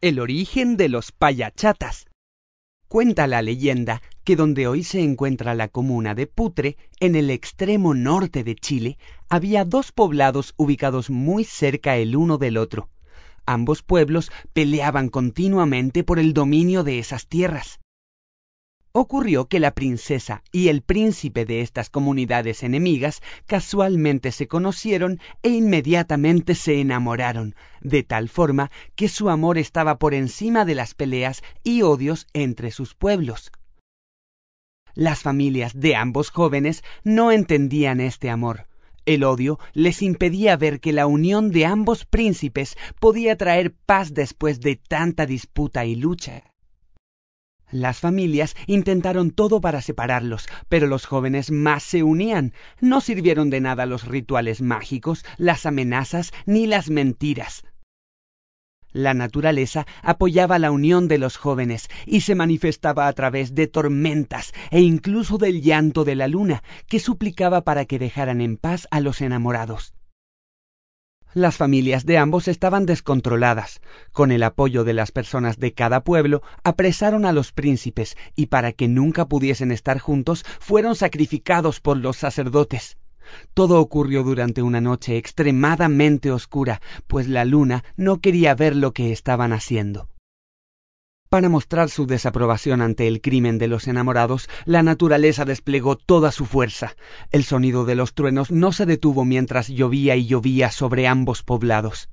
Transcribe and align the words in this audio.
El 0.00 0.20
origen 0.20 0.76
de 0.76 0.88
los 0.88 1.10
payachatas. 1.10 2.06
Cuenta 2.86 3.26
la 3.26 3.42
leyenda 3.42 4.00
que 4.22 4.36
donde 4.36 4.68
hoy 4.68 4.84
se 4.84 5.02
encuentra 5.02 5.56
la 5.56 5.66
comuna 5.66 6.14
de 6.14 6.28
Putre, 6.28 6.76
en 7.00 7.16
el 7.16 7.30
extremo 7.30 7.94
norte 7.94 8.44
de 8.44 8.54
Chile, 8.54 8.96
había 9.28 9.64
dos 9.64 9.90
poblados 9.90 10.54
ubicados 10.56 11.10
muy 11.10 11.42
cerca 11.42 11.96
el 11.96 12.14
uno 12.14 12.38
del 12.38 12.58
otro. 12.58 12.90
Ambos 13.44 13.82
pueblos 13.82 14.30
peleaban 14.52 15.08
continuamente 15.08 16.04
por 16.04 16.20
el 16.20 16.32
dominio 16.32 16.84
de 16.84 17.00
esas 17.00 17.26
tierras. 17.26 17.80
Ocurrió 18.92 19.48
que 19.48 19.60
la 19.60 19.72
princesa 19.72 20.42
y 20.50 20.68
el 20.68 20.82
príncipe 20.82 21.44
de 21.44 21.60
estas 21.60 21.90
comunidades 21.90 22.62
enemigas 22.62 23.22
casualmente 23.46 24.32
se 24.32 24.48
conocieron 24.48 25.20
e 25.42 25.50
inmediatamente 25.50 26.54
se 26.54 26.80
enamoraron, 26.80 27.54
de 27.80 28.02
tal 28.02 28.28
forma 28.28 28.70
que 28.96 29.08
su 29.08 29.28
amor 29.28 29.58
estaba 29.58 29.98
por 29.98 30.14
encima 30.14 30.64
de 30.64 30.74
las 30.74 30.94
peleas 30.94 31.42
y 31.62 31.82
odios 31.82 32.26
entre 32.32 32.70
sus 32.70 32.94
pueblos. 32.94 33.52
Las 34.94 35.20
familias 35.20 35.78
de 35.78 35.94
ambos 35.94 36.30
jóvenes 36.30 36.82
no 37.04 37.30
entendían 37.30 38.00
este 38.00 38.30
amor. 38.30 38.66
El 39.04 39.22
odio 39.22 39.58
les 39.72 40.02
impedía 40.02 40.56
ver 40.56 40.80
que 40.80 40.92
la 40.92 41.06
unión 41.06 41.50
de 41.50 41.66
ambos 41.66 42.04
príncipes 42.04 42.76
podía 42.98 43.36
traer 43.36 43.72
paz 43.72 44.12
después 44.12 44.60
de 44.60 44.76
tanta 44.76 45.24
disputa 45.24 45.84
y 45.84 45.94
lucha. 45.94 46.42
Las 47.70 48.00
familias 48.00 48.56
intentaron 48.66 49.30
todo 49.30 49.60
para 49.60 49.82
separarlos, 49.82 50.48
pero 50.68 50.86
los 50.86 51.04
jóvenes 51.04 51.50
más 51.50 51.82
se 51.82 52.02
unían. 52.02 52.54
No 52.80 53.00
sirvieron 53.02 53.50
de 53.50 53.60
nada 53.60 53.84
los 53.84 54.06
rituales 54.06 54.62
mágicos, 54.62 55.24
las 55.36 55.66
amenazas 55.66 56.32
ni 56.46 56.66
las 56.66 56.88
mentiras. 56.88 57.64
La 58.90 59.12
naturaleza 59.12 59.86
apoyaba 60.02 60.58
la 60.58 60.70
unión 60.70 61.08
de 61.08 61.18
los 61.18 61.36
jóvenes 61.36 61.88
y 62.06 62.22
se 62.22 62.34
manifestaba 62.34 63.06
a 63.06 63.12
través 63.12 63.54
de 63.54 63.66
tormentas 63.66 64.54
e 64.70 64.80
incluso 64.80 65.36
del 65.36 65.60
llanto 65.60 66.04
de 66.04 66.14
la 66.14 66.26
luna, 66.26 66.62
que 66.86 66.98
suplicaba 66.98 67.64
para 67.64 67.84
que 67.84 67.98
dejaran 67.98 68.40
en 68.40 68.56
paz 68.56 68.88
a 68.90 69.00
los 69.00 69.20
enamorados. 69.20 69.92
Las 71.34 71.58
familias 71.58 72.06
de 72.06 72.16
ambos 72.16 72.48
estaban 72.48 72.86
descontroladas. 72.86 73.82
Con 74.12 74.32
el 74.32 74.42
apoyo 74.42 74.82
de 74.84 74.94
las 74.94 75.12
personas 75.12 75.58
de 75.58 75.74
cada 75.74 76.02
pueblo, 76.02 76.42
apresaron 76.64 77.26
a 77.26 77.32
los 77.32 77.52
príncipes 77.52 78.16
y 78.34 78.46
para 78.46 78.72
que 78.72 78.88
nunca 78.88 79.28
pudiesen 79.28 79.70
estar 79.70 79.98
juntos, 79.98 80.44
fueron 80.58 80.96
sacrificados 80.96 81.80
por 81.80 81.98
los 81.98 82.16
sacerdotes. 82.16 82.96
Todo 83.52 83.78
ocurrió 83.80 84.22
durante 84.22 84.62
una 84.62 84.80
noche 84.80 85.18
extremadamente 85.18 86.30
oscura, 86.30 86.80
pues 87.06 87.28
la 87.28 87.44
luna 87.44 87.84
no 87.96 88.22
quería 88.22 88.54
ver 88.54 88.74
lo 88.74 88.94
que 88.94 89.12
estaban 89.12 89.52
haciendo. 89.52 90.08
Para 91.28 91.50
mostrar 91.50 91.90
su 91.90 92.06
desaprobación 92.06 92.80
ante 92.80 93.06
el 93.06 93.20
crimen 93.20 93.58
de 93.58 93.68
los 93.68 93.86
enamorados, 93.86 94.48
la 94.64 94.82
naturaleza 94.82 95.44
desplegó 95.44 95.96
toda 95.96 96.32
su 96.32 96.46
fuerza. 96.46 96.96
El 97.30 97.44
sonido 97.44 97.84
de 97.84 97.94
los 97.94 98.14
truenos 98.14 98.50
no 98.50 98.72
se 98.72 98.86
detuvo 98.86 99.26
mientras 99.26 99.68
llovía 99.68 100.16
y 100.16 100.26
llovía 100.26 100.70
sobre 100.70 101.06
ambos 101.06 101.42
poblados. 101.42 102.08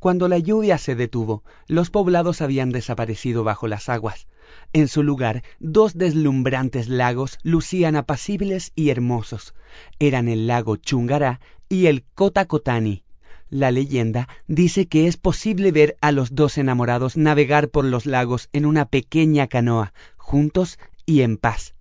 Cuando 0.00 0.26
la 0.26 0.38
lluvia 0.38 0.78
se 0.78 0.96
detuvo, 0.96 1.44
los 1.68 1.90
poblados 1.90 2.42
habían 2.42 2.70
desaparecido 2.70 3.44
bajo 3.44 3.68
las 3.68 3.88
aguas. 3.88 4.26
En 4.72 4.88
su 4.88 5.04
lugar, 5.04 5.44
dos 5.60 5.96
deslumbrantes 5.96 6.88
lagos 6.88 7.38
lucían 7.44 7.94
apacibles 7.94 8.72
y 8.74 8.90
hermosos. 8.90 9.54
Eran 10.00 10.26
el 10.26 10.48
lago 10.48 10.74
Chungará 10.74 11.40
y 11.68 11.86
el 11.86 12.02
Cotacotani. 12.14 13.04
La 13.52 13.70
leyenda 13.70 14.30
dice 14.46 14.88
que 14.88 15.06
es 15.06 15.18
posible 15.18 15.72
ver 15.72 15.98
a 16.00 16.10
los 16.10 16.34
dos 16.34 16.56
enamorados 16.56 17.18
navegar 17.18 17.68
por 17.68 17.84
los 17.84 18.06
lagos 18.06 18.48
en 18.54 18.64
una 18.64 18.86
pequeña 18.86 19.46
canoa, 19.46 19.92
juntos 20.16 20.78
y 21.04 21.20
en 21.20 21.36
paz. 21.36 21.74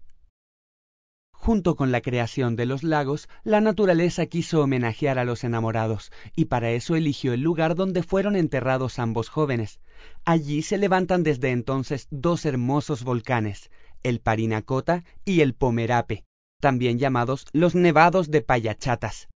Junto 1.32 1.78
con 1.78 1.94
la 1.94 2.02
creación 2.02 2.58
de 2.58 2.66
los 2.66 2.84
lagos, 2.84 3.30
la 3.46 3.62
naturaleza 3.62 4.26
quiso 4.26 4.62
homenajear 4.62 5.18
a 5.18 5.24
los 5.24 5.46
enamorados, 5.46 6.12
y 6.36 6.46
para 6.46 6.72
eso 6.72 6.98
eligió 6.98 7.32
el 7.32 7.40
lugar 7.40 7.76
donde 7.76 8.04
fueron 8.04 8.36
enterrados 8.36 9.00
ambos 9.00 9.30
jóvenes. 9.30 9.80
Allí 10.26 10.64
se 10.64 10.78
levantan 10.78 11.24
desde 11.24 11.52
entonces 11.52 12.10
dos 12.12 12.46
hermosos 12.46 13.06
volcanes, 13.06 13.72
el 14.04 14.20
Parinacota 14.20 15.06
y 15.24 15.40
el 15.40 15.54
Pomerape, 15.54 16.26
también 16.60 17.00
llamados 17.00 17.46
los 17.54 17.76
Nevados 17.76 18.30
de 18.30 18.42
Payachatas. 18.42 19.30